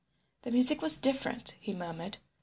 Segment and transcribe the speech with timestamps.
[0.41, 2.17] "The music was different," he murmured.